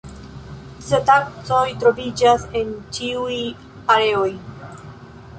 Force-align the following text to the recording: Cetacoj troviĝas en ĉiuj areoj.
Cetacoj 0.85 1.59
troviĝas 1.83 2.45
en 2.61 2.71
ĉiuj 2.99 3.37
areoj. 3.97 4.31